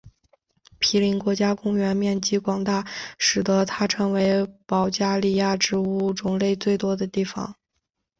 [0.79, 2.83] 皮林国家公园面积广大
[3.19, 7.53] 使得它成为保加利亚植物种类最多的地方。